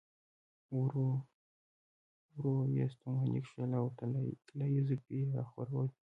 ورو 0.79 1.09
ورو 2.35 2.55
يې 2.75 2.85
ستوماني 2.93 3.39
کښله 3.45 3.77
او 3.81 3.87
طلايې 4.47 4.81
زلفې 4.87 5.15
يې 5.21 5.25
راخورولې. 5.37 5.95